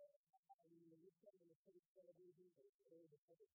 and 0.00 0.80
you 0.80 0.96
look 1.04 1.20
at 1.28 1.36
the 1.44 1.52
state 1.52 1.84
television, 1.92 2.48
they 2.56 2.72
say 2.88 3.04
the 3.12 3.20
public. 3.28 3.52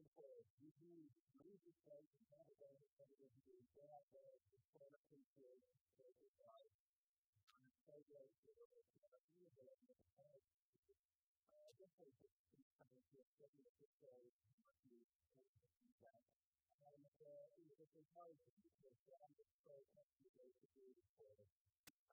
People 0.00 0.16
say, 0.16 0.48
you 0.64 0.72
do 0.80 0.96
Jesus 1.44 1.76
Christ 1.84 2.08
and 2.16 2.24
have 2.32 2.48
a 2.48 2.56
way 2.56 2.72
of 2.72 2.88
saying 2.96 3.36
you 3.44 3.60
that 3.76 4.00
way 4.16 4.32
to 4.32 4.56
start 4.72 4.96
appreciating 4.96 5.76
Jesus 5.92 6.32
Christ. 6.40 6.72
I'm 7.60 7.76
so 7.84 8.00
grateful 8.08 8.56
that 8.56 8.88
you 8.96 8.96
are 8.96 9.20
there 9.60 9.76
to 9.76 9.92
help. 10.16 10.40
I 11.52 11.68
guess 11.76 11.92
I 12.00 12.08
just 12.16 12.32
keep 12.48 12.64
coming 12.80 12.96
to 13.12 13.16
a 13.20 13.28
certain 13.28 13.60
episode 13.68 14.32
of 14.40 14.72
you 14.88 15.04
and 15.04 15.92
that. 16.00 16.24
And 16.80 17.04
uh, 17.20 17.60
it 17.60 17.68
was 17.76 17.92
encouraging 17.92 18.56
because 18.72 18.96
I'm 19.20 19.36
just 19.36 19.52
so 19.68 19.84
happy 20.00 20.32
to 20.32 20.64
be 20.80 20.96
for 21.20 21.28
it. 21.44 21.52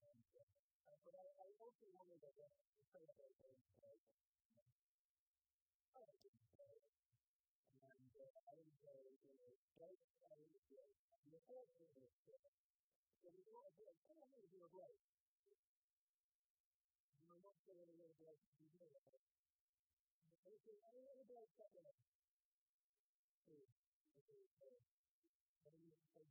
And, 0.04 0.28
uh, 0.36 0.92
but 1.08 1.16
I, 1.16 1.24
I 1.40 1.48
also 1.64 1.88
wanted 1.96 2.20
to 2.20 2.36
say 2.36 3.04
about 3.08 3.32
those 3.40 3.58
and 7.88 8.12
uh, 8.20 8.52
I 8.52 8.56
would 8.60 8.76
say 8.84 9.00
uh, 9.24 9.52
right 9.80 10.04
out 10.28 10.40
of 10.40 10.50
the 10.52 10.62
gate. 10.68 10.96
And 11.24 11.32
the 11.32 11.42
fourth 11.48 11.72
thing 11.80 11.94
is 12.04 12.16
this. 12.28 12.44
So 13.24 13.32
we 13.32 13.42
go 13.48 13.64
ahead, 13.64 13.96
come 14.08 14.20
a 14.78 14.86
break. 14.86 15.02
And 17.18 17.30
I 17.34 17.36
won't 17.42 17.58
say 17.66 17.74
any 17.74 17.98
little 17.98 18.18
break 18.22 18.38
if 18.46 18.62
you 18.62 18.70
do 18.78 18.86
it. 18.86 19.02
But 20.46 20.54
if 20.54 20.62
there's 20.70 20.86
any 20.86 21.02
little 21.02 21.26
break 21.26 21.50
coming 21.58 21.82
up, 21.82 21.98
please, 23.50 23.74
if 24.14 24.26
a 24.30 24.46
what 25.66 25.74
you 25.82 25.90
think 26.14 26.30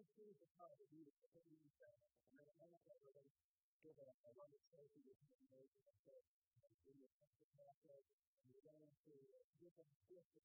the 0.00 0.08
the 0.16 0.32
the 0.40 0.48
the 0.48 0.80
it's 0.80 0.96
really 0.96 1.12
You 1.12 1.36
choose 1.44 1.60
the 1.60 1.76
part 1.76 1.92
that 2.08 2.16
you 2.32 2.40
going 3.12 3.28
to 3.28 3.36
give 3.84 3.96
a, 4.00 4.08
a 4.08 4.32
lot 4.32 4.48
of 4.48 4.60
space 4.64 4.88
to 4.96 5.00
your 5.04 5.12
information 5.20 5.84
and 5.92 5.96
say, 6.08 6.24
in 6.56 6.96
and 8.40 8.48
you're 8.48 8.64
going 8.64 8.80
to 8.80 8.88
different, 9.60 9.92
different, 10.08 10.40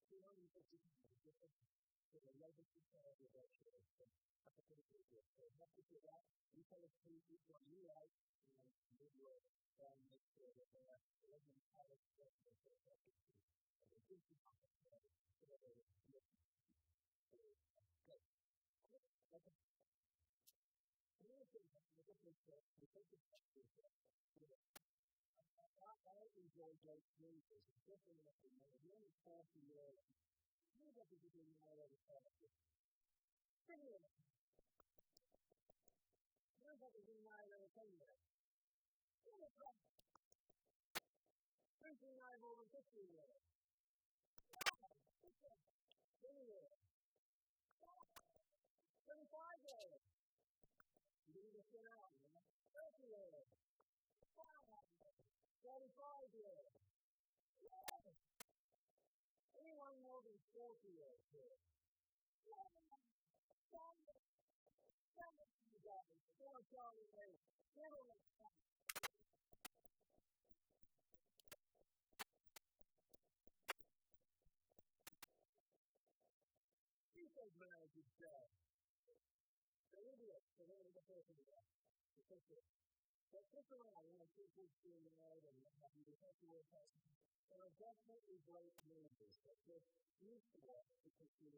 different, 0.52 1.00
different, 1.24 1.56
to 2.12 2.18
the 2.20 2.36
legacy 2.36 2.84
of 3.08 3.16
your 3.16 3.32
restoration. 3.32 4.12
That's 4.44 4.60
a 4.60 4.66
pretty 4.68 4.84
good 4.92 5.08
gift. 5.08 5.32
So, 5.40 5.48
happy 5.56 5.88
for 5.88 6.04
that. 6.04 6.28
You 6.52 6.68
tell 6.68 6.84
us 6.84 6.92
who 7.08 7.16
you 7.16 7.40
want 7.48 7.64
you 7.72 7.80
like, 7.88 8.12
and 8.92 9.00
we 9.00 9.08
will 9.16 9.40
try 9.80 9.88
and 9.96 10.04
make 10.12 10.28
sure 10.36 10.52
that 10.52 10.68
they 10.76 10.84
are 10.84 11.00
living 11.32 11.64
out 11.80 11.88
of 11.96 12.00
the. 12.12 12.44
And 13.88 14.04
we 14.04 14.20
think 14.20 14.20
you 14.28 14.92
have 14.92 15.08
to 15.08 15.15
take 22.96 23.12
a 23.12 23.40
picture 23.52 23.84
of 23.84 24.40
it. 24.40 24.56
I 25.76 26.24
enjoy 26.40 26.72
great 26.80 27.04
Jesus, 27.20 27.60
especially 27.76 28.24
at 28.24 28.40
the 28.40 28.48
moment. 28.56 28.80
The 28.80 28.96
only 28.96 29.12
40 29.28 29.68
year 29.68 29.84
old. 29.84 30.00
You 30.80 30.88
don't 30.88 30.96
have 30.96 31.12
to 31.12 31.20
be 31.20 31.44
in 31.44 31.52
my 31.60 31.76
other 31.76 32.00
pastor. 32.08 32.56
Brilliant. 33.68 34.16
You 36.56 36.64
don't 36.64 36.80
have 36.80 36.96
to 36.96 37.04
be 37.04 37.20
my 37.20 37.44
other 37.52 37.68
pastor. 37.76 38.16
Brilliant. 39.28 39.56
Thinking 41.84 42.16
I 42.16 42.30
have 42.32 42.44
over 42.48 42.64
50 42.72 42.80
years. 42.96 43.44
Anyway. 46.24 46.72
25 49.06 49.68
years. 49.68 50.02
You 51.28 51.44
need 51.44 51.54
to 51.60 51.64
sit 51.70 51.86
out. 51.92 52.25
Marriage 77.56 77.96
is. 77.96 78.12
So 79.92 80.04
idiot, 80.04 80.44
so 80.60 80.68
what 80.68 80.84
is 80.84 80.92
the 80.92 81.06
person 81.08 81.36
to 81.40 81.44
but 83.32 83.44
stick 83.52 83.68
around 83.72 84.12
when 84.20 84.28
people 84.36 84.68
feel 84.84 85.00
love 85.20 85.44
and 85.44 85.60
have 85.80 85.96
you 85.96 86.16
have 86.24 86.36
to 86.40 86.48
work 86.52 86.68
out. 86.76 86.92
There 87.52 87.60
are 87.60 87.74
definitely 87.80 88.40
great 88.48 88.76
movies 88.88 89.36
that 89.48 89.56
just 89.68 89.88
used 90.24 90.48
to 90.52 90.60
work 90.68 90.88
because 91.04 91.32
you 91.40 91.52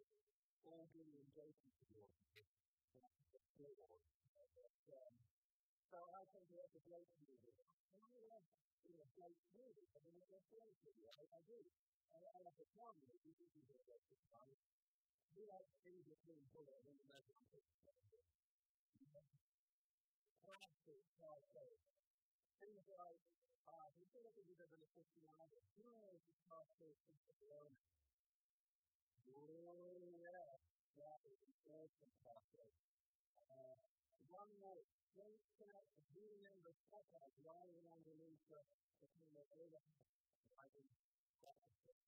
all 0.66 0.90
do 0.94 1.02
enjoy 1.02 1.50
people 1.62 1.78
work. 4.90 5.16
So 5.92 5.98
I 6.16 6.24
think 6.34 6.48
that's 6.56 6.76
a 6.78 6.84
great 6.88 7.10
movie. 7.22 7.56
And 7.94 8.02
I 8.04 8.16
love 8.32 8.46
you 8.88 8.94
know, 8.98 9.08
great 9.18 9.40
movies. 9.56 9.92
I 9.96 10.00
mean, 10.08 10.16
that's 10.32 10.48
great 10.52 10.76
movie. 10.84 11.08
I, 11.08 11.24
I 11.38 11.42
do. 11.48 11.60
And 12.16 12.22
I 12.24 12.38
like 12.44 12.58
the 12.60 12.70
comedy. 12.76 13.16
You 13.24 13.34
think 13.38 13.52
you 13.56 13.64
get 13.68 13.82
that 13.92 14.04
comedy. 14.32 14.68
You 15.36 15.44
like 15.48 15.70
things 15.84 16.48
that 16.56 16.68
are 16.68 16.84
important. 16.88 17.04
I 17.16 17.22
think 17.28 17.40
that's 17.48 17.60
what 17.84 18.24
classic 20.44 21.02
cliche. 21.18 21.68
Things 22.60 22.86
like, 22.90 23.22
uh, 23.68 23.88
we 24.00 24.06
feel 24.12 24.24
like 24.26 24.38
we 24.40 24.56
that 24.58 24.72
in 24.74 24.82
the 24.82 24.90
59, 24.96 25.48
but 25.54 25.64
who 25.78 25.86
knows 25.94 26.22
the 26.28 26.36
cliche 26.48 26.90
since 27.06 27.22
the 27.28 27.36
corona? 27.40 27.76
Oh, 29.28 30.00
yeah. 30.18 30.58
That 30.98 31.20
is 31.30 31.38
an 31.46 31.54
awesome 31.70 32.12
cliche. 32.24 32.66
Uh, 33.52 33.76
one 34.30 34.52
more 34.60 34.82
strength 35.12 35.44
connect 35.56 35.90
the 35.96 36.04
beating 36.12 36.44
in 36.44 36.58
the 36.64 36.74
spotlight 36.88 37.36
lying 37.48 37.84
underneath 37.96 38.44
the, 38.52 38.60
the 39.00 39.08
kind 39.16 39.36
of 39.40 39.48
overhead. 39.56 40.04
I 40.60 40.68
think 40.76 40.90
that's 41.44 41.64
it. 41.88 42.00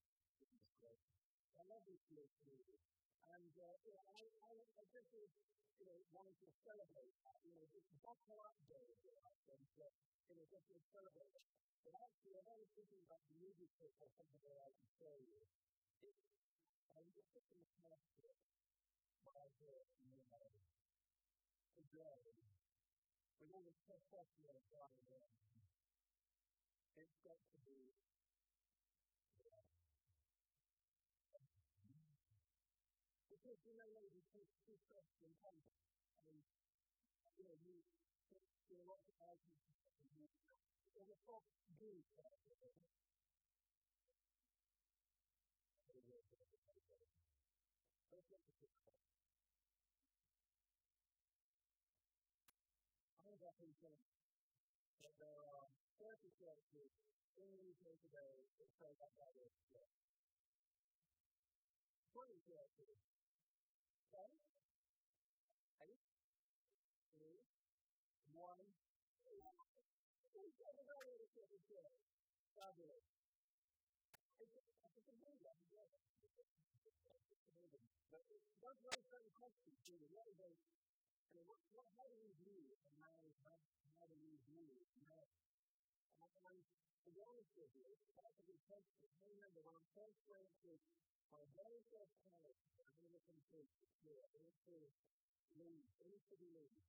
I 1.56 1.64
love 1.70 1.84
this. 1.88 2.04
And, 3.30 3.54
uh, 3.56 3.76
you 3.86 3.94
I, 3.96 4.24
I, 4.52 4.54
I 4.80 4.84
just 4.92 5.10
was, 5.16 5.32
you 5.80 5.86
know, 5.88 6.00
wanting 6.12 6.36
to 6.44 6.50
celebrate 6.66 7.14
that. 7.24 7.40
You 7.46 7.56
know, 7.56 7.66
it's 7.72 7.92
buckle 8.04 8.42
up 8.44 8.58
day, 8.68 8.90
and, 9.06 9.70
uh, 9.80 9.88
you 10.28 10.36
know, 10.36 10.46
just 10.50 10.66
to 10.70 10.76
celebrate 10.92 11.34
it. 11.36 11.46
But 11.86 11.94
actually, 12.04 12.36
I 12.42 12.54
was 12.60 12.70
thinking 12.76 13.02
about 13.06 13.24
the 13.30 13.38
clip 13.80 13.96
or 14.02 14.10
something 14.20 14.42
that 14.44 14.60
I 14.60 14.70
can 14.76 14.88
show 15.00 15.14
you. 15.24 15.40
It, 16.04 16.16
I 16.96 17.00
was 17.00 17.14
just 17.16 17.32
in 17.36 17.60
the 17.64 17.70
past 17.80 18.10
by 19.24 19.46
the, 19.62 19.72
you 20.00 20.10
know, 20.10 20.69
today, 21.80 22.36
with 23.40 23.50
all 23.56 23.64
the 23.64 23.76
testosterone 23.88 24.64
flying 24.68 25.00
around, 25.08 25.40
it's 27.00 27.16
got 27.24 27.40
to 27.40 27.58
be 27.64 27.96
because 33.32 33.60
you 33.64 33.74
know, 33.80 33.88
ladies, 33.96 34.28
take 34.36 34.52
two 34.68 34.76
steps 34.92 35.16
in 35.24 35.32
contact. 35.40 35.96
I 36.20 36.28
mean, 36.28 36.44
you 37.40 37.48
know, 37.48 37.56
you, 37.64 37.80
there 38.68 38.84
are 38.84 38.90
lots 38.92 39.08
of 39.08 39.16
arguments 39.24 39.70
there's 41.00 41.16
a 41.16 41.20
false 41.24 41.48
view 41.80 41.96
of 41.96 42.60
it. 42.60 42.76
I 45.80 45.96
have 48.12 48.28
often 48.36 48.89
said 53.60 53.92
that 55.04 55.12
there 55.20 55.36
are 55.36 55.68
30 56.00 56.32
churches 56.40 56.96
in 57.36 57.44
the 57.52 57.60
UK 57.76 57.92
today 58.00 58.48
that 58.56 58.72
say 58.80 58.88
that 59.04 59.12
that 59.20 59.36
is 59.36 59.52
true. 59.68 59.92
20 62.16 62.40
churches. 62.48 62.96
Ten? 64.16 64.32
Eight? 65.84 66.00
Three? 67.20 67.44
One? 68.32 68.64
Today? 69.28 69.44
Fabulous. 72.56 73.12
It's, 74.40 74.56
it's 74.56 75.10
amazing. 75.12 75.60
But 78.08 78.24
don't 78.64 78.80
raise 78.88 79.04
certain 79.12 79.36
questions, 79.36 79.84
you? 79.84 80.00
What 80.16 80.32
is 80.32 80.40
a 81.40 81.48
I 81.48 81.64
what, 81.72 81.88
how 81.96 82.04
do 82.12 82.16
we 82.20 82.36
view 82.44 82.68
a 82.68 82.92
marriage? 83.00 83.40
How, 83.48 83.56
do 84.12 84.18
we 84.20 84.36
view 84.44 84.84
marriage? 85.00 85.40
And, 86.20 86.36
and 86.52 86.58
to 86.60 87.10
be 87.16 87.24
honest 87.24 87.56
with 87.56 87.72
you, 87.80 87.96
that's 88.20 88.36
a 88.36 88.44
good 88.44 88.60
question. 88.68 89.08
Remember, 89.24 89.64
when 89.64 89.76
I'm 89.80 89.88
first 89.96 90.20
to 90.68 90.72
my 91.32 91.44
very 91.56 91.80
first 91.88 92.12
marriage, 92.28 92.60
I'm 92.60 92.76
going 92.76 92.92
to 92.92 93.08
look 93.16 93.28
into 93.32 93.64
here, 94.04 94.26
into 94.36 94.76
leave, 95.56 95.88
into 96.04 96.34
the 96.36 96.50
leave. 96.60 96.84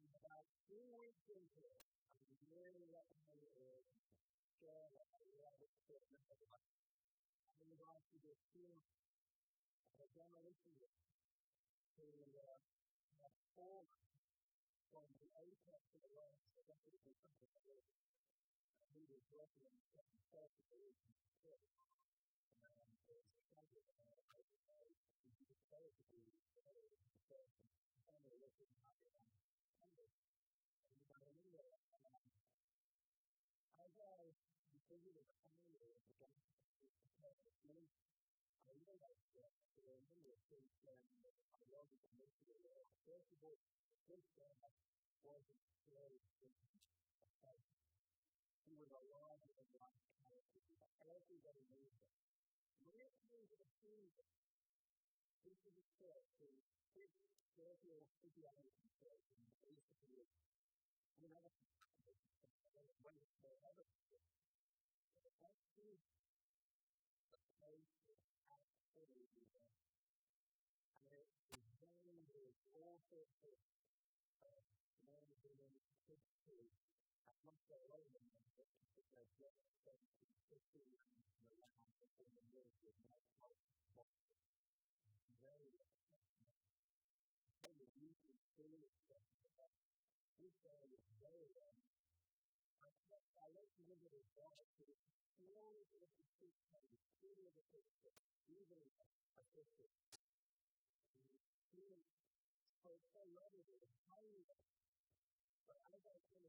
And 0.00 0.16
about 0.16 0.48
two 0.64 0.80
weeks 1.04 1.28
into 1.28 1.60
it, 1.68 1.84
I 2.16 2.32
was 2.32 2.40
really 2.48 2.88
letting 2.88 3.20
my 3.28 3.36
share 4.56 4.88
what 4.96 5.04
I 5.12 5.20
love 5.36 5.60
with 5.60 5.68
the 5.76 5.84
I 7.60 7.60
was 7.68 7.80
asked 7.92 8.08
to 8.16 8.18
do 8.24 8.32
two 8.56 8.72
a 10.00 10.06
demolition 10.16 10.72
to 12.00 12.08
uh, 12.40 13.84
from 14.88 15.04
the 15.20 15.28
apex 15.36 15.84
of 15.92 16.00
the 16.00 16.12
the. 17.52 17.84
He 18.96 19.04
was 19.04 19.20
working 19.28 19.68
in 19.68 19.76
the 19.76 19.88
second 19.92 20.24
part 20.32 20.48
of 20.48 20.64
the 20.72 20.80
region 20.80 21.12
and 21.12 21.36
was 23.04 23.20
excited 23.20 23.84
about 24.00 24.24
how 24.32 24.40
to 24.40 24.56
say 24.64 24.96
he 25.28 25.44
was 25.44 25.60
told 25.68 25.92
to 25.92 26.04
be 26.08 26.24
the 26.24 26.32
looking 28.40 28.72
at 28.80 29.92
it 30.00 30.08
and. 30.08 30.16
And 31.04 31.20
remember 31.20 31.68
um, 32.00 32.24
as 33.76 33.92
I 34.00 34.20
visited 34.88 35.28
the 35.68 35.76
of 37.20 37.36
the 37.44 37.52
I 38.64 38.72
realized 38.88 39.28
that 39.36 39.52
there 39.76 40.00
a 40.48 40.56
of 40.88 41.29
Wanted 41.80 42.04
to 42.12 42.12
make 42.20 42.36
sure 42.44 42.60
that, 42.60 42.92
first 43.08 43.32
of 43.32 43.40
all, 43.40 43.56
this 44.04 44.20
guy 44.36 44.68
wasn't 45.24 45.64
slave 45.88 46.20
He 48.68 48.76
was 48.76 48.92
a 48.92 49.00
larger 49.08 49.48
than 49.56 49.64
life. 49.80 50.04
Everybody 51.08 51.64
knew 51.72 51.88
him. 51.88 52.04
Came 53.32 53.48
to 53.48 53.56
the 53.56 53.70
kingdom, 53.80 54.28
this 55.48 55.56
is 55.64 55.72
a 55.80 55.86
church 55.96 56.28
who 56.36 56.52
his 56.92 57.08
spiritual 57.48 58.04
physiology 58.20 58.92
church 59.00 59.24
and 59.40 59.48
basically 59.64 60.28
I 60.28 61.24
mean, 61.24 61.79
church. 73.38 73.62
Um, 74.42 74.66
and 74.98 75.08
I 75.14 75.20
was 75.30 75.38
in 75.46 75.54
the 75.54 75.70
church 76.02 76.26
too. 76.42 76.66
I 77.22 77.32
must 77.46 77.64
have 77.70 77.84
learned 77.86 78.14
in 78.18 78.26
my 78.26 78.42
church 78.56 78.74
because 78.98 79.06
I 79.14 79.24
just 79.38 79.60
spent 79.80 80.02
15 80.50 80.90
years 80.90 81.06
around 81.54 81.80
the. 82.00 82.10
Very 85.40 85.70
exceptional. 85.70 87.18
And 87.64 87.74
the 87.80 87.88
very 88.60 88.82
exceptional. 88.86 89.58
This 90.36 90.54
guy 90.60 90.84
was 90.92 91.02
very 91.16 91.48
to 94.78 94.86
slowly 95.40 95.88
get 95.96 96.06
to 96.18 96.24
see 96.38 96.52
how 96.70 96.84
the 96.92 97.00
of 97.48 97.56
the 97.56 97.66
picture, 97.72 98.12
even 98.52 98.84
a 99.40 99.44
picture, 99.56 99.88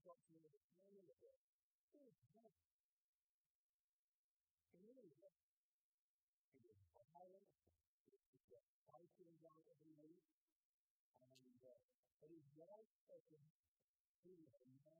as 0.02 0.10
I 0.10 0.18
came 0.26 0.42
across 0.42 0.66
him 0.82 0.98
in 0.98 1.06
the 1.06 1.14
time 1.14 1.14
of 1.14 1.22
it, 1.22 1.38
he 1.94 2.02
was 2.02 2.18
tough. 2.34 2.58
He 4.74 4.82
really 4.82 5.14
was. 5.22 5.38
He 6.58 6.66
was 6.66 6.82
violent. 6.90 7.46
He 8.10 8.50
was 8.50 8.66
fighting 8.90 9.30
down 9.46 9.62
every 9.70 9.94
week. 10.02 10.26
And, 11.22 11.62
uh, 11.62 11.86
but 12.18 12.34
his 12.34 12.50
wife 12.58 12.90
said 13.06 13.22
to 13.30 13.38
a 13.38 13.46
man 13.46 14.82
of 14.82 14.98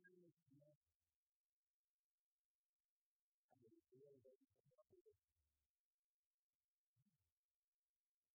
and 3.58 3.66
it 3.66 3.74
is 3.74 3.90
really 3.90 4.22
what 4.22 4.38
you 4.38 4.54
come 4.54 4.78
up 4.78 4.86
with. 4.94 5.18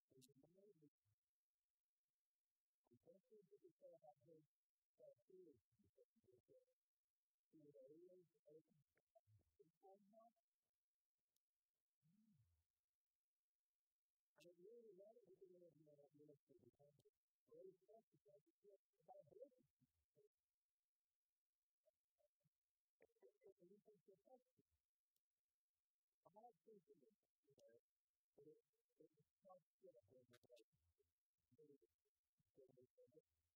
And 0.03 0.19
the 0.19 0.35
man 0.35 0.59
is 0.67 0.83
the 0.83 0.91
best 3.07 3.23
thing 3.31 3.47
to 3.55 3.71
say 3.71 3.95
about 4.03 4.19
him 4.27 4.66
really 14.67 14.95
love 14.99 15.15
the 15.19 15.27
beginning 15.27 15.63
of 15.67 15.75
my 15.83 15.99
ministry 16.19 16.59
because 16.63 16.95
very 17.51 17.75
practical 17.87 18.39
about 19.03 19.27
breaking 19.31 19.67
you 23.71 23.79
can 23.83 23.97
protect 24.07 24.47
it. 24.47 24.63
A 26.23 26.31
hard 26.39 26.55
thing 26.67 26.79
to 26.87 26.95
do, 26.95 27.11
you 27.11 27.59
know, 27.63 27.83
but 28.37 28.47
it, 28.47 28.59
it 28.99 29.11
is 29.11 29.15
not 29.43 29.59
good 29.83 29.97
in 29.97 30.07
the 30.11 30.23
relationship. 31.59 33.56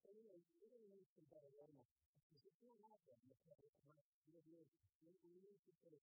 So, 0.00 0.08
you 0.14 0.22
know, 0.24 0.38
you 0.60 0.66
really 0.72 0.88
need 0.94 1.08
some 1.12 1.26
better 1.28 1.50
awareness. 1.52 1.90
Because 2.28 2.44
if 2.48 2.56
you 2.62 2.72
have 2.86 3.00
them, 3.10 3.20
the 3.28 3.36
public 3.44 3.74
live. 4.48 4.70
We 5.24 5.36
need 5.44 5.60
to 5.68 5.72
sort 5.84 5.94
of 5.94 6.02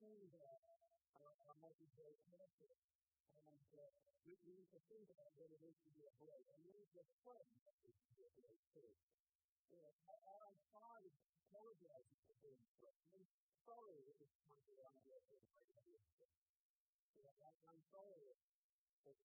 change 0.00 0.32
our, 0.40 0.58
our, 1.20 1.32
our 1.48 1.56
multi-day 1.60 2.16
connection. 2.24 2.72
And 3.44 3.68
uh, 3.76 3.92
we, 4.24 4.36
we 4.44 4.52
need 4.56 4.70
to 4.72 4.80
think 4.88 5.08
about 5.12 5.32
what 5.36 5.52
it 5.52 5.60
is 5.60 5.76
to 5.84 5.90
be 5.92 6.04
a 6.08 6.14
boy. 6.16 6.40
And 6.52 6.60
we 6.64 6.72
need 6.72 6.90
to 6.96 7.00
explain 7.04 7.44
what 7.64 7.76
it 7.80 7.84
is 7.88 7.98
to 8.08 8.12
be 8.16 8.24
a 8.24 8.32
boy, 8.36 8.52
too. 8.72 8.90
You 9.70 9.78
know, 9.80 9.92
I'm 10.16 10.58
sorry 10.72 11.10
for 12.24 12.36
being 12.40 12.62
sick. 12.80 12.96
I'm 13.12 13.26
sorry 13.64 14.00
that 14.20 14.32
the 14.64 14.76
right 14.80 15.00
way 15.04 15.20
to 15.28 15.36
be 15.36 16.00
You 17.14 17.22
know, 17.22 17.34
I'm 17.68 17.82
sorry 17.92 18.32
that, 19.04 19.18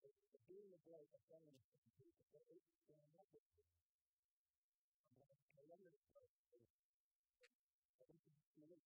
being 0.50 0.74
a 0.74 0.82
boy 0.82 1.00
is 1.06 1.14
going 1.14 1.46
to 1.46 1.54
be 1.54 1.62
people, 1.96 2.26
but 2.34 2.42
it's 2.50 2.74
going 2.82 2.98
to 2.98 3.10
happen. 3.14 3.44
I'm 5.14 5.30
going 5.30 5.38
to 5.38 5.48
tell 5.54 5.68
them 5.70 5.82
this 5.86 6.02
person. 6.10 6.42
I 6.50 8.04
think 8.04 8.18
it's 8.26 8.50
good. 8.58 8.82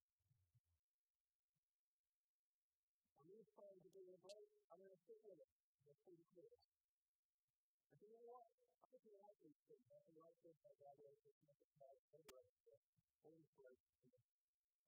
Going 3.54 3.78
to 3.78 3.86
to 3.86 3.92
be. 3.94 4.02
I'm 4.74 4.80
going 4.82 4.94
to 4.94 5.02
sit 5.06 5.20
with 5.22 5.38
it. 5.38 5.52
That's 5.86 6.02
pretty 6.02 6.26
clear. 6.34 6.58
And 7.94 7.98
you 8.02 8.10
know 8.10 8.26
what? 8.34 8.50
I 8.82 8.90
think 8.90 9.06
you 9.06 9.14
like 9.22 9.38
these 9.46 9.62
things. 9.70 9.86
I 9.94 10.02
think 10.02 10.18
like 10.18 10.38
this, 10.42 10.58
that, 10.66 10.76
like 10.82 10.98
this, 11.22 11.38
that, 11.46 11.60
like 11.78 12.02
that, 12.66 12.82
Holy 13.22 13.46
Spirit, 13.54 13.80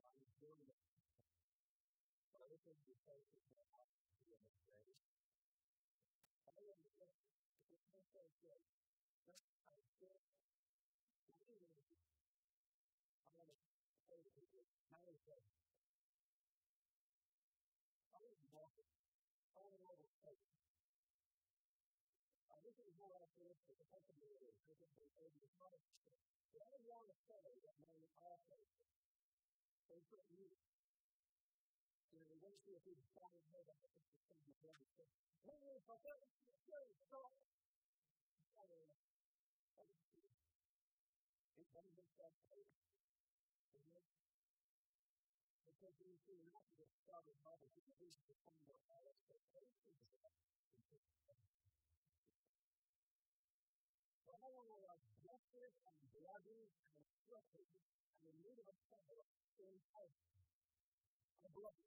I'm 0.01 0.33
doing 0.41 0.65
it. 0.65 0.81
But 2.33 2.41
other 2.41 2.59
things 2.65 2.81
you 2.89 2.97
say 3.05 3.21
is 3.37 3.45
I 3.55 3.85
to 3.85 4.17
be 4.25 4.33
in 4.33 4.41
this 4.49 4.57
way. 4.67 4.97
I 6.43 6.51
don't 6.57 6.65
know 6.65 6.75
if 6.75 6.83
it's 6.89 7.85
not 7.93 8.03
so 8.09 8.25
good. 8.41 8.61
That's 9.29 9.45
how 9.61 9.77
it's 9.77 9.93
good. 10.01 10.21
I'm 11.29 11.45
going 11.45 11.61
to 11.61 11.69
I'm 13.21 13.31
going 13.37 13.53
to 13.53 13.61
say 14.09 14.19
to 14.25 14.41
you, 14.41 14.61
how 14.89 15.01
is 15.07 15.21
that? 15.29 15.43
I 18.15 18.19
was 18.23 18.39
walking. 18.51 18.91
I 19.55 19.59
want 19.59 19.75
to 19.75 19.79
know 19.83 19.95
what's 19.95 20.15
I 22.51 22.55
think 22.63 22.75
it 22.79 22.85
was 22.87 22.95
optimistic. 23.65 23.81
The 23.81 23.89
possibility 23.89 24.45
is 24.45 24.77
that 24.77 24.93
they 25.01 25.09
say 25.09 25.25
it's 25.41 25.57
not 25.57 25.73
a. 25.73 25.79
But 26.53 26.61
I 26.69 26.77
want 26.85 27.09
to 27.09 27.17
say 27.25 27.41
that 27.65 27.77
man 27.81 28.05
also 28.21 28.61
they 29.89 29.99
put 30.05 30.21
you. 30.37 30.53
You 32.13 32.21
know, 32.21 32.37
they 32.45 32.53
see 32.61 32.77
if 32.77 32.85
he 32.85 32.93
find 33.17 33.41
head 33.49 33.65
up 33.73 33.81
against 33.81 34.21
the 34.21 34.53
same 34.61 34.85
of. 34.85 35.09
So, 35.45 35.51
hey, 35.65 35.81
if 35.81 35.85
I 35.89 35.97
thought 35.97 36.21
it 36.21 36.29
was 36.29 36.45
good, 36.69 36.89
stop. 37.09 37.33
It 41.55 41.67
doesn't 41.73 41.97
make 41.97 42.13
that 42.21 42.33
clear. 42.45 42.69
Because 45.65 45.95
we 46.05 46.13
see 46.23 46.39
not 46.53 46.65
just 46.77 46.93
God 47.03 47.25
and 47.27 47.39
Mother, 47.43 47.67
but 47.73 47.83
we 47.99 48.09
see 48.13 48.29
the 48.29 48.37
same 48.39 48.69
of 48.71 48.79
our 48.89 49.05
expectations 49.11 49.91
of 49.91 50.07
God. 50.21 50.37
So 54.25 54.33
I 54.33 54.47
want 54.49 54.67
to 54.73 54.77
like 54.89 55.05
justice 55.21 55.77
and 55.85 55.99
bloody 56.09 56.65
and 56.65 57.45
and 57.73 58.25
the 58.25 58.33
need 58.43 58.61
of 58.65 58.75
power 58.91 59.25
in 59.57 59.73
heaven. 59.95 60.21
And 61.45 61.53
blood. 61.53 61.77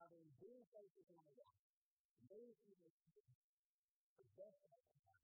Having 0.00 0.26
been 0.40 0.62
faces 0.72 1.06
in 1.08 1.16
our 1.16 1.34
life, 1.38 1.64
who 2.28 2.40
make 2.60 2.84
the 4.18 4.26
best 4.36 4.60
of 4.64 4.72
our 4.72 4.84
time, 4.84 5.14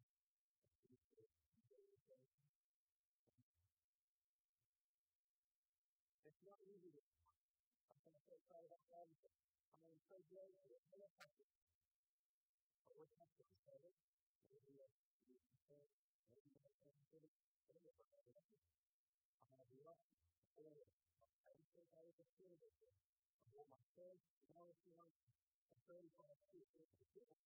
it's 6.25 6.43
not 6.47 6.61
easy 6.65 6.91
to 6.95 7.03
I'm 7.91 8.01
going 8.01 8.17
to 8.17 8.25
say 8.25 8.39
sorry 8.49 8.65
about 8.71 8.81
of. 8.89 9.13
I'm 9.21 9.83
going 9.85 9.99
to 9.99 10.07
say 10.09 10.21
great, 10.31 10.57
but 10.65 10.73
it's 10.73 10.89
not 10.89 11.05
effective. 11.05 11.51
But 12.89 12.97
we're 12.97 13.13
going 13.13 13.29
to 13.29 13.61
say 13.67 13.77
it. 13.77 13.97
Maybe 14.49 14.73
you 14.73 14.89
can 14.89 15.59
say, 15.69 15.85
maybe 16.33 16.49
you 16.49 16.61
might 16.65 16.81
say 17.11 17.21
it. 17.21 17.35
Maybe 17.69 17.93
it's 17.93 18.01
not 18.01 18.25
effective. 18.25 18.65
I'm 19.43 19.53
going 19.53 19.67
to 19.67 19.73
be 19.75 19.85
up 19.85 20.01
for 20.57 20.71
it. 20.81 20.89
I 21.45 21.53
just 21.59 21.71
think 21.77 21.93
I 21.93 22.01
was 22.01 22.17
a 22.17 22.27
student 22.31 22.63
of 22.63 22.73
this. 22.79 22.97
I 23.45 23.90
my 24.01 24.09
first 24.17 24.33
knowledge 24.49 24.81
one 24.97 25.13
and 25.69 25.77
35 25.85 26.33
people 26.49 26.89
to 26.89 27.05
do 27.13 27.21
it. 27.21 27.45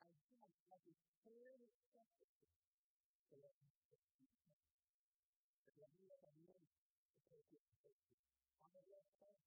And 0.00 0.16
God 0.40 0.56
has 0.72 0.80
a 0.80 0.96
clear 1.20 1.60
to 1.60 3.36
let 3.36 3.52
me 3.60 3.68
to 3.76 4.00
you. 4.16 4.32
If 5.60 5.92
you 6.00 6.08
have 6.08 6.24
a 6.24 6.32
need 6.40 6.56
to 6.56 7.20
take 7.28 7.52
it 7.52 7.60
to 7.68 7.72
safety, 7.84 8.24
I'm 8.64 8.72
a 8.72 8.84
left 8.88 9.12
hand. 9.20 9.44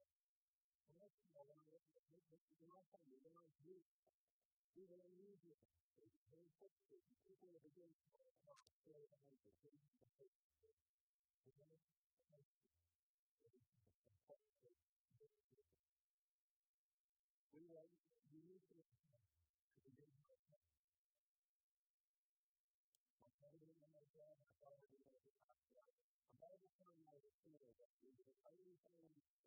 I'm 0.85 0.93
not 1.01 1.09
sure 1.33 1.41
when 1.41 1.57
I 1.57 1.65
look 1.73 1.89
at 1.97 2.05
this, 2.13 2.29
this 2.29 2.45
is 2.45 2.61
my 2.69 2.77
family, 2.93 3.17
when 3.25 3.33
I 3.33 3.49
do 3.65 3.81
even 4.77 5.01
in 5.01 5.13
music, 5.17 5.57
it's 6.05 6.21
very 6.29 6.53
positive. 6.61 7.01
People 7.25 7.49
will 7.49 7.65
begin 7.65 7.89
to 7.97 8.05
talk 8.13 8.37
about 8.45 8.61
the 8.61 8.77
story 8.77 9.09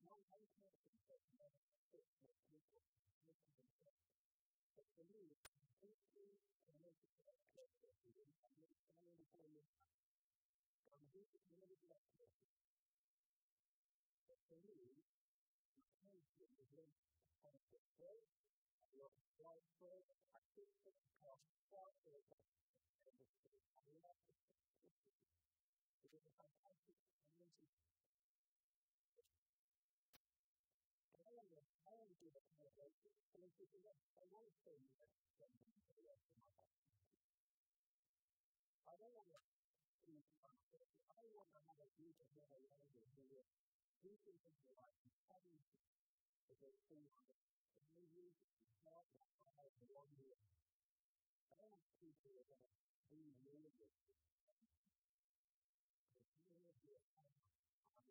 my 0.00 0.16
own 0.32 0.48
person 0.64 0.96
says 1.04 1.20
no, 1.36 1.52
it's 1.92 1.92
what 1.92 2.08
people 2.48 2.80
make 3.28 3.28
of 3.28 3.36
themselves. 3.52 4.16
But 4.72 4.88
for 4.96 5.04
me, 5.12 5.36
safety 5.82 6.40
and 6.64 6.76
mental 6.80 7.12
accessibility 7.28 8.16
is 8.16 8.32
something 8.40 8.72
standing 8.72 9.12
before 9.20 9.50
me. 9.52 9.68
I'm 10.88 11.04
here 11.12 11.28
to 11.28 11.38
community 11.52 11.84
that 11.92 12.06
person. 12.16 12.48
But 14.24 14.40
for 14.48 14.56
me, 14.64 15.04
my 15.76 15.84
parenting 16.00 16.52
is 16.56 16.70
linked 16.72 17.04
on 17.44 17.58
the 17.74 17.82
first, 18.00 18.32
I 18.80 18.88
love 18.96 19.12
God's 19.36 19.68
first, 19.76 20.21
I 33.72 34.24
want 34.28 34.44
to 34.44 34.52
say 34.68 34.76
that 35.00 35.08
for 35.32 35.96
the 35.96 36.04
rest 36.04 36.28
of 36.28 36.44
my 36.44 36.52
life. 36.60 36.68
I 38.84 38.92
don't 39.00 39.16
want 39.16 39.32
to 39.32 39.40
be 40.04 40.22
confident. 40.36 40.92
I 41.16 41.24
want 41.32 41.48
to 41.56 41.60
have 41.64 41.80
a 41.80 41.88
you 41.96 42.12
can 42.12 42.28
have 42.36 42.52
a 42.52 42.60
language 42.60 43.16
who 43.16 43.40
do 44.04 44.12
things 44.28 44.44
in 44.44 44.54
your 44.60 44.76
life 44.76 44.92
and 45.00 45.16
tell 45.24 45.40
you 45.48 45.64
that 46.52 46.56
they're 46.60 46.76
for 46.84 47.00
and 47.32 47.40
they 47.96 48.06
use 48.12 48.36
it 48.36 48.52
to 48.60 48.72
help 48.84 49.08
and 49.24 49.32
follow 49.48 49.72
the 49.80 49.88
one 49.88 50.12
is. 50.20 50.44
I 51.48 51.56
want 51.56 51.80
people 52.02 52.34
that 52.50 52.64
are 52.92 53.00
being 53.08 53.36
religious. 53.46 53.96
But 56.66 56.76
if 56.76 56.76
you 56.84 56.94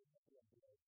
want 0.02 0.16
to 0.16 0.24
be 0.26 0.36
a 0.38 0.44
part 0.58 0.70
of 0.70 0.78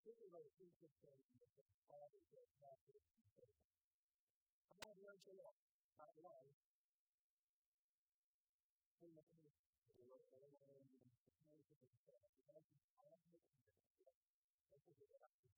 Yes, 0.06 0.24
yes, 0.26 0.42
yes. 0.42 0.57
Particular 0.68 1.16
interesting 1.16 1.56
with 1.56 1.72
the 1.72 1.80
father 1.88 2.20
that 2.28 2.44
pastor 2.60 3.00
I'm 4.68 4.76
not 4.84 5.00
very 5.00 5.16
sure 5.24 5.48
how 5.96 6.12
it 6.12 6.20
was. 6.20 6.52
In 9.00 9.16
the 9.16 9.24
case 9.40 9.64
of 9.64 9.88
the 9.88 10.04
Lord, 10.12 10.28
I 10.28 10.76
it's 10.76 10.92
the 10.92 11.08
case 11.08 11.72
of 11.72 11.88
the 11.88 12.04
Lord, 12.04 12.36
but 12.44 12.52
I 12.52 12.60
think 12.68 12.84
all 13.00 13.16
of 13.16 13.24
it 13.32 13.40
is 13.40 13.48
the 13.48 13.72
Lord. 13.72 14.20
This 14.68 14.84
is 14.92 15.08
what 15.08 15.24
I 15.24 15.32
think. 15.40 15.56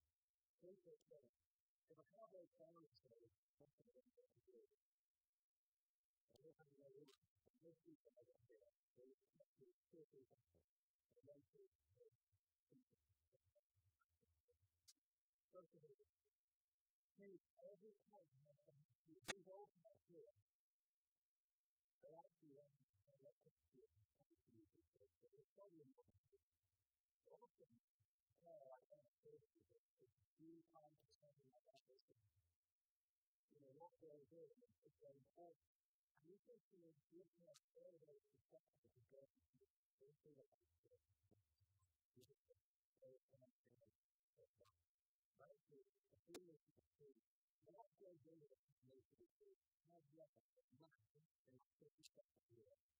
Here's 0.63 0.79
the 0.87 0.95
thing. 1.11 1.27
If 1.91 1.99
a 1.99 2.07
cowboy 2.15 2.47
farmer 2.55 2.87
says, 3.11 3.35
what's 3.59 3.83
the 3.83 3.91
name 3.99 4.15
of 4.15 4.31
the 4.31 4.55
Lord? 4.55 4.71
And 6.39 6.47
if 6.47 6.55
I'm 6.55 6.71
going 6.79 6.87
to 6.87 7.03
and 7.11 7.59
most 7.67 7.83
people 7.83 8.15
are 8.15 8.15
going 8.15 8.31
to 8.31 8.47
do 8.47 8.63
it, 8.63 8.79
they 8.95 9.11
have 9.43 9.51
to 9.59 9.67
still 9.75 10.07
do 10.15 10.23
something. 10.23 10.71
And 11.19 11.27
But 25.21 25.37
it's 25.37 25.53
probably 25.53 25.85
not 25.93 26.09
Often, 30.73 31.13
oh, 31.23 31.61
I 31.61 31.61
don't 31.69 31.85
think 31.85 32.05
it's. 32.09 32.27
You 33.53 33.61
know, 33.61 33.75
what 33.77 33.93
they're 34.01 34.25
doing 34.33 34.57
is 34.65 34.73
it's 34.81 34.97
very 35.01 35.21
important. 35.21 35.69
And 36.17 36.25
you 36.25 36.41
think 36.49 36.65
to 36.73 36.81
all 36.81 38.01
The 48.01 48.17
foolish 48.25 48.57
is 48.65 48.75
true. 48.89 49.05
Is 49.21 49.31
true. 49.37 49.55
Have 49.93 50.03
love, 50.17 50.33
love, 50.51 50.67
and 50.73 50.83
I 52.91 53.00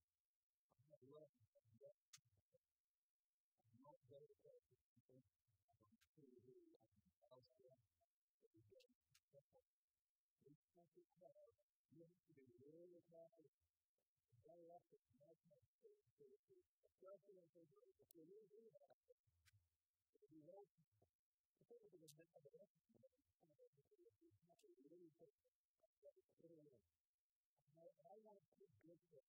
I 28.11 28.19
want 28.27 28.43
to 28.43 28.51
be 28.59 28.67
good 28.83 28.99
for 29.07 29.23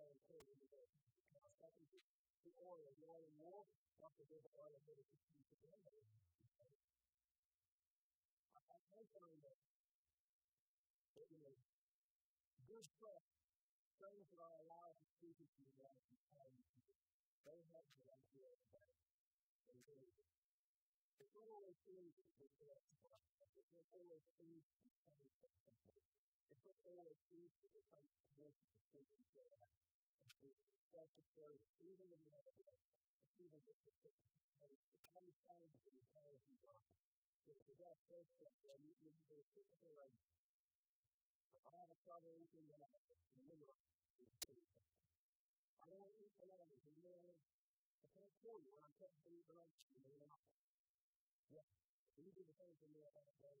very 0.00 0.16
clear 0.24 0.40
that 0.48 0.56
to 0.56 0.66
that, 0.72 0.88
that 1.60 1.72
you 1.76 1.84
things 14.00 14.24
that 14.32 14.40
are 14.40 14.56
allowed 14.64 14.96
to 14.96 15.08
speak 15.16 15.36
tell 16.32 16.48
you, 16.56 16.64
they 17.44 17.60
have 17.76 17.88
the 18.00 18.08
idea 18.08 18.52
that. 18.72 18.88
Do. 19.80 19.96
It's 21.20 21.32
not 21.36 21.46
always 21.46 21.78
easy 21.88 22.24
to 22.36 22.46
do. 22.56 22.68
It's 23.56 23.72
not 23.76 23.88
always 23.92 24.24
easy 24.40 24.76
to 24.80 24.88
say 25.16 25.52
something. 25.64 26.04
It's 26.52 26.64
not 26.64 26.78
always 26.84 27.20
to 27.60 27.68
what 27.88 28.04
the 28.04 28.64
decisions 28.64 29.32
are. 29.36 29.60
It's 29.60 29.68
like 29.68 29.80
to 29.80 29.89
self-declared 30.92 31.64
even 31.80 32.12
in 32.12 32.20
the 32.20 32.32
even 33.40 33.60
if 33.64 33.80
it's 33.88 34.04
the 34.04 34.12
common 34.60 35.32
science 35.48 35.80
that 35.80 35.96
is 35.96 36.04
how 36.12 36.28
it's 36.28 36.44
done. 36.60 36.84
If 37.48 37.56
you 37.64 37.72
first 38.04 38.36
step, 38.36 38.52
then 38.60 38.84
you 38.84 38.92
can 39.00 39.16
do. 39.24 39.40
I 41.56 41.72
have 41.72 41.88
a 41.88 42.00
problem 42.04 42.36
I 45.80 45.88
don't 45.88 46.12
eat 46.20 46.36
the 46.36 46.46
land 46.52 46.68
of 46.68 46.80
the 46.84 46.94
man. 47.00 47.32
I 48.04 48.08
can't 48.12 48.34
kill 48.44 48.60
you 48.60 48.76
when 48.76 48.84
I 48.84 48.92
can't 49.00 49.16
do 49.24 49.40
the 49.40 49.56
right 49.56 49.72
to 49.72 49.96
you. 50.04 50.20
Yeah. 51.48 51.64
The 52.20 52.44
same 52.60 52.76
thing 52.76 52.92
that 52.92 53.16
I 53.16 53.24
have 53.24 53.40
done. 53.40 53.60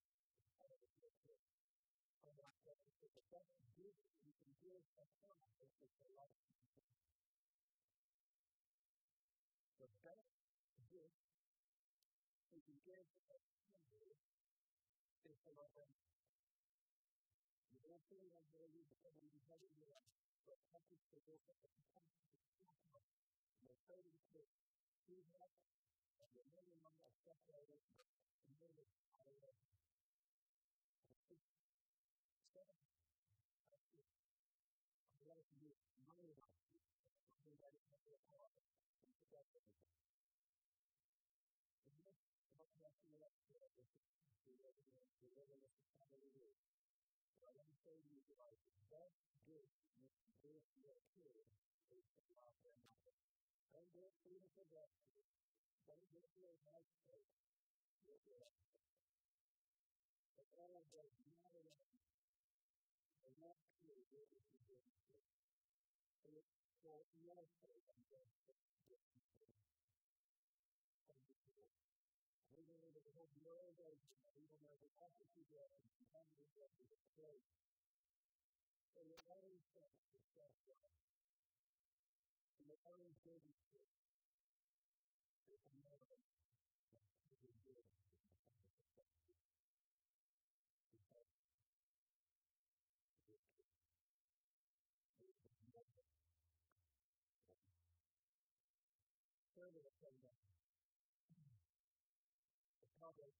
says 2.61 2.77
that 3.01 3.09
the 3.17 3.25
best 3.33 3.57
gift 3.73 4.05
you 4.21 4.37
can 4.37 4.53
give 4.61 4.85
a 5.01 5.05
child 5.17 5.41
is 5.81 5.89
the 5.97 6.09
life 6.13 6.37
The 9.81 9.89
best 10.05 10.29
gift 10.93 11.17
you 12.53 12.61
can 12.61 12.77
give 12.85 13.01
a 13.33 13.41
child 13.57 14.21
is 15.25 15.41
the 15.41 15.57
life 15.57 15.89
The 17.65 17.81
whole 17.81 18.05
thing 18.05 18.29
I 18.29 18.45
gave 18.53 18.69
you 18.77 18.85
because 18.93 19.17
I'm 19.17 19.41
headed 19.49 19.73
to 19.81 19.83
that, 19.89 20.05
but 20.45 20.61
that 20.69 20.85
is 20.93 21.01
the 21.09 21.17
work 21.25 21.41
of 21.49 21.57
the 21.65 21.73
child. 21.81 22.13
The 23.65 23.73
third 23.89 24.05
is 24.05 24.21
that 24.37 24.53
he 25.09 25.25
has 25.33 25.49
a 26.21 26.29
million 26.29 26.77
number 26.77 27.09
of 27.09 27.17
separated, 27.25 27.81
a 27.97 28.53
million 28.53 29.00
apart. 38.21 38.53
Think 39.09 39.25
about 39.33 39.49
everything. 39.49 39.97
And 41.89 41.97
this, 42.05 42.21
what 42.53 42.69
I'm 42.69 42.77
asking 42.85 43.17
you 43.17 43.21
up 43.25 43.33
here 43.49 43.65
is 43.81 43.89
to 43.89 44.37
do 44.45 44.53
everything 44.61 45.09
to 45.09 45.25
whatever 45.33 45.57
this 45.57 45.73
is 45.81 45.89
how 45.97 46.13
it 46.21 46.35
is. 46.37 46.57
What 47.41 47.57
I'm 47.57 47.73
saying 47.81 48.05
to 48.05 48.11
you 48.13 48.21
tonight 48.29 48.61
is 48.77 48.85
that 48.93 49.09
gift 49.49 49.73
you 49.97 50.05
give 50.45 50.61
your 50.77 51.01
kids 51.17 51.49
is 51.89 52.05
to 52.21 52.29
love 52.37 52.53
their 52.61 52.77
mother. 52.85 53.17
Don't 53.73 53.89
do 53.89 54.05
it 54.05 54.13
for 54.21 54.29
your 54.29 54.45
possession. 54.53 55.17
Don't 55.89 56.05
do 56.13 56.21
it 56.21 56.29
for 56.37 56.41
your 56.45 56.57
wife's 56.61 57.01
sake. 57.09 57.33
Do 58.05 58.13
it 58.13 58.21
for 58.21 58.37
your 58.37 58.53
But 60.37 60.45
all 60.53 60.77
of 60.77 60.85
those 60.93 61.17
matter. 61.25 61.73
And 63.25 63.33
that's 63.41 63.65
really 63.81 64.05
what 64.13 64.29
we 64.29 64.77
do 64.77 65.00
for 66.81 67.05
your 67.21 67.45
sake 67.61 67.85
and 67.93 68.01
for 68.09 68.25
We 72.51 72.65
will 72.65 72.81
be 72.81 73.05
able 73.05 73.29
to 73.29 73.39
know 73.45 73.63
that 73.77 73.97
we 74.33 74.43
will 74.49 74.63
never 74.65 74.89
have 74.97 75.13
to 75.21 75.25
do 75.37 75.45
that 75.53 75.69
and 75.77 76.01
come 76.09 76.25
to 76.25 76.43
that 76.57 76.73
with 76.81 77.01
faith. 77.13 77.45
So 78.97 79.05
the 79.05 79.21
only 79.29 79.61
thing 79.77 79.93
is 80.17 80.25
that 80.33 80.53
God. 80.65 80.89
And 82.57 82.65
the 82.65 82.81
only 82.89 83.13
thing 83.21 83.41
is 83.45 83.61
that 83.77 84.10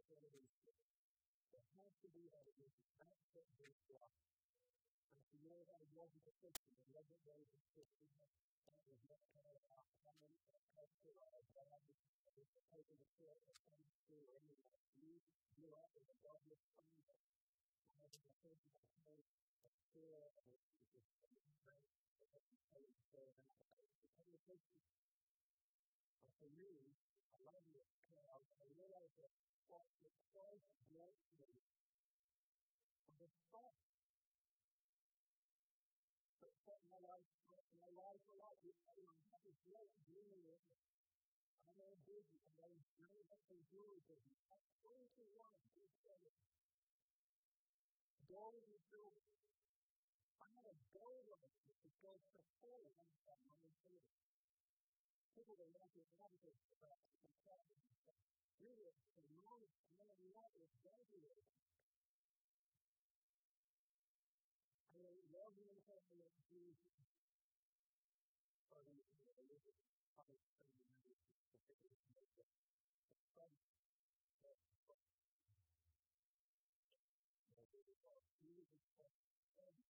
the 0.00 0.16
facilities. 0.16 0.80
There 1.52 1.60
has 1.76 1.92
to 2.00 2.08
be 2.16 2.24
a 2.32 2.40
aspect 3.04 3.52
based 3.60 3.84
block. 3.84 4.16
And 5.12 5.20
if 5.20 5.28
you 5.28 5.44
know 5.44 5.60
that 5.68 5.76
it 5.84 5.92
wasn't 5.92 6.24
a 6.24 6.32
system, 6.40 6.72
it 6.72 6.88
wasn't 6.88 7.20
very 7.28 7.44
consistent, 7.52 8.08
it 8.64 8.80
was 8.88 8.96
not 9.04 9.20
kind 9.36 9.52
of 9.52 9.60
outcoming, 9.76 10.40
culture, 10.72 11.20
or 11.36 11.44
bad, 11.52 11.84
it 12.24 12.32
was 12.32 12.48
taking 12.72 12.96
the 12.96 13.10
care 13.20 13.36
of 13.44 13.60
some 13.76 13.84
school 14.00 14.24
or 14.24 14.40
anyone. 14.40 14.72
You 14.96 15.20
grew 15.52 15.76
up 15.76 15.92
in 15.92 16.08
a 16.08 16.16
godless 16.24 16.64
family. 16.72 17.20
I 18.00 18.08
had 18.08 18.16
a 18.16 18.32
person 18.40 18.72
that 18.72 18.88
had 19.04 19.04
a 19.04 19.20
school, 19.84 20.24
and 20.32 20.48
it 20.48 20.56
was 20.56 20.64
just 20.80 20.96
a 20.96 21.12
great, 21.12 21.28
it 22.16 22.32
was 22.32 22.48
a 22.48 22.64
great, 22.72 22.96
so 23.12 23.20
that 23.36 24.24
was 24.24 24.32
a 24.32 24.48
kind 24.48 24.64
But 26.24 26.34
for 26.40 26.48
me, 26.56 26.96
I 27.28 27.36
love 27.44 27.64
this 27.74 27.90
crowd. 28.08 28.42
I 28.60 28.66
realize 28.80 29.12
that 29.20 29.32
what 29.70 29.86
the 30.02 30.10
Christ 30.34 30.66
brought 30.90 31.14
me 31.38 31.54
was 33.06 33.22
a 33.22 33.30
thought. 33.54 33.78
But 36.42 36.54
what 36.66 36.82
my 36.90 36.98
life, 36.98 37.26
my 37.78 37.90
life 37.94 38.22
a 38.26 38.34
lot, 38.34 38.58
you 38.66 38.74
I 38.74 38.98
have 39.30 39.42
this 39.46 39.58
great 39.62 39.94
dream. 40.10 40.58
I'm 41.70 41.78
all 41.78 41.98
busy, 42.02 42.42
and 42.50 42.58
I 42.58 42.66
was 42.66 42.82
doing 42.98 43.22
something 43.30 43.62
really 43.70 44.02
busy. 44.10 44.34
I'm 44.50 44.58
21, 44.82 45.38
good 45.78 45.92
seven. 46.02 46.34
Gold 48.26 48.66
and 48.66 48.82
silver. 48.90 49.22
I 50.42 50.46
had 50.50 50.66
a 50.66 50.76
gold 50.90 51.26
on 51.30 51.46
it 51.46 51.78
because 51.86 52.22
the 52.34 52.42
whole 52.58 52.90
one 52.90 53.06
had 53.22 53.38
money 53.46 53.70
too 53.86 54.02
people 55.40 55.54
that 55.56 55.70
want 55.72 55.90
to 55.94 56.02
advocate 56.20 56.58
about 56.78 57.00
the 57.22 57.32
problem. 57.46 57.70
Really, 57.96 58.29
Mire, 58.60 58.92
hermanos, 59.16 59.70
la 59.96 60.04
Navidad 60.04 60.52
es 60.56 60.70
grande. 60.82 61.46
I 64.94 64.96
love 65.32 65.56
you 65.56 65.72
and 65.72 65.80
thank 65.88 66.04
you, 66.12 66.20
Jesus. 66.48 67.08
Father, 68.68 68.92
you 68.92 69.00
are 69.02 69.16
the 69.24 69.32
Lord. 69.48 69.64
Father, 70.14 70.36
you 70.36 70.44
are 70.44 70.52
the 70.52 70.68
Lord. 70.68 70.84
Father, 71.64 71.72
you 71.72 71.88
are 71.88 72.04
the 72.04 72.12
Lord. 72.28 72.52
Father, 73.34 73.56
you 77.70 77.72
are 77.72 77.84
the 77.84 77.96
Lord. 78.04 78.24
Jesus 78.40 78.84
Christ, 78.96 79.20
Father, 79.56 79.84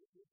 This 0.00 0.32